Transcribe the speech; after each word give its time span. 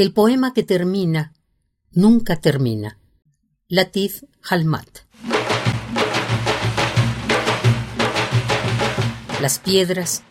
El 0.00 0.14
poema 0.14 0.54
que 0.54 0.62
termina 0.62 1.34
nunca 1.92 2.36
termina. 2.36 2.98
Latif 3.68 4.22
Halmat. 4.40 4.88
Las 9.42 9.58
piedras 9.58 10.22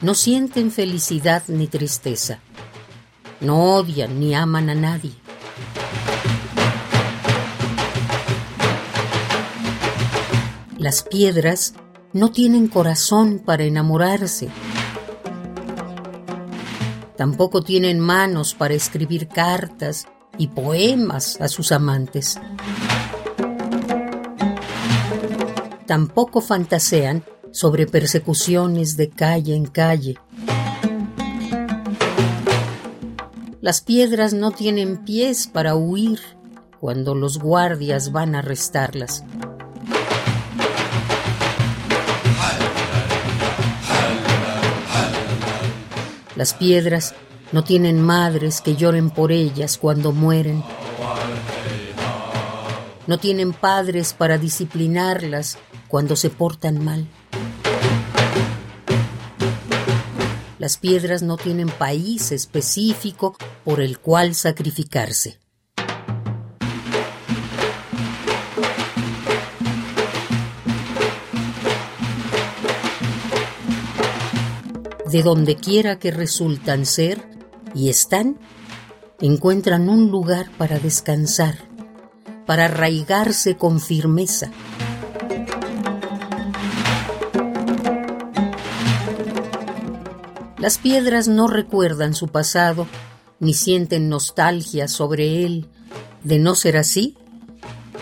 no 0.00 0.14
sienten 0.14 0.70
felicidad 0.70 1.42
ni 1.48 1.66
tristeza. 1.66 2.38
No 3.42 3.74
odian 3.74 4.18
ni 4.20 4.34
aman 4.34 4.70
a 4.70 4.74
nadie. 4.74 5.12
Las 10.78 11.02
piedras 11.02 11.74
no 12.14 12.30
tienen 12.32 12.68
corazón 12.68 13.38
para 13.38 13.64
enamorarse. 13.64 14.48
Tampoco 17.20 17.60
tienen 17.60 18.00
manos 18.00 18.54
para 18.54 18.72
escribir 18.72 19.28
cartas 19.28 20.06
y 20.38 20.48
poemas 20.48 21.38
a 21.38 21.48
sus 21.48 21.70
amantes. 21.70 22.40
Tampoco 25.86 26.40
fantasean 26.40 27.22
sobre 27.50 27.86
persecuciones 27.86 28.96
de 28.96 29.10
calle 29.10 29.54
en 29.54 29.66
calle. 29.66 30.16
Las 33.60 33.82
piedras 33.82 34.32
no 34.32 34.52
tienen 34.52 35.04
pies 35.04 35.46
para 35.46 35.74
huir 35.74 36.20
cuando 36.80 37.14
los 37.14 37.38
guardias 37.38 38.12
van 38.12 38.34
a 38.34 38.38
arrestarlas. 38.38 39.24
Las 46.40 46.54
piedras 46.54 47.14
no 47.52 47.64
tienen 47.64 48.00
madres 48.00 48.62
que 48.62 48.74
lloren 48.74 49.10
por 49.10 49.30
ellas 49.30 49.76
cuando 49.76 50.12
mueren. 50.12 50.64
No 53.06 53.18
tienen 53.18 53.52
padres 53.52 54.14
para 54.14 54.38
disciplinarlas 54.38 55.58
cuando 55.86 56.16
se 56.16 56.30
portan 56.30 56.82
mal. 56.82 57.06
Las 60.58 60.78
piedras 60.78 61.20
no 61.20 61.36
tienen 61.36 61.68
país 61.68 62.32
específico 62.32 63.36
por 63.62 63.82
el 63.82 63.98
cual 63.98 64.34
sacrificarse. 64.34 65.39
De 75.10 75.22
donde 75.22 75.56
quiera 75.56 75.98
que 75.98 76.10
resultan 76.10 76.86
ser 76.86 77.28
y 77.74 77.88
están, 77.88 78.38
encuentran 79.20 79.88
un 79.88 80.10
lugar 80.10 80.50
para 80.56 80.78
descansar, 80.78 81.56
para 82.46 82.66
arraigarse 82.66 83.56
con 83.56 83.80
firmeza. 83.80 84.50
Las 90.58 90.78
piedras 90.78 91.26
no 91.26 91.48
recuerdan 91.48 92.14
su 92.14 92.28
pasado, 92.28 92.86
ni 93.38 93.54
sienten 93.54 94.08
nostalgia 94.08 94.88
sobre 94.88 95.44
él. 95.44 95.68
De 96.22 96.38
no 96.38 96.54
ser 96.54 96.76
así, 96.76 97.16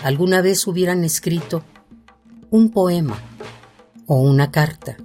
alguna 0.02 0.42
vez 0.42 0.66
hubieran 0.66 1.04
escrito 1.04 1.62
un 2.50 2.70
poema 2.70 3.16
o 4.06 4.20
una 4.20 4.50
carta. 4.50 4.96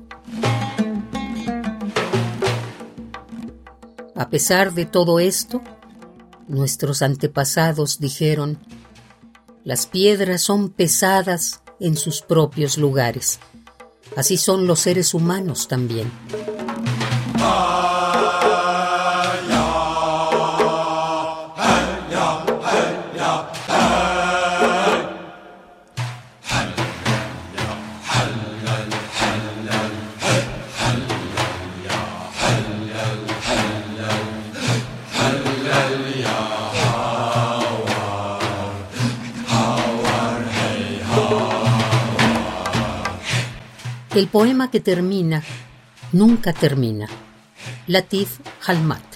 A 4.23 4.29
pesar 4.29 4.73
de 4.73 4.85
todo 4.85 5.19
esto, 5.19 5.61
nuestros 6.47 7.01
antepasados 7.01 7.99
dijeron, 7.99 8.57
las 9.65 9.85
piedras 9.85 10.41
son 10.41 10.69
pesadas 10.69 11.61
en 11.81 11.97
sus 11.97 12.21
propios 12.21 12.77
lugares. 12.77 13.41
Así 14.15 14.37
son 14.37 14.65
los 14.65 14.79
seres 14.79 15.13
humanos 15.13 15.67
también. 15.67 16.09
El 44.15 44.27
poema 44.27 44.69
que 44.69 44.79
termina 44.79 45.41
nunca 46.11 46.53
termina. 46.53 47.07
Latif 47.87 48.41
Halmat. 48.61 49.13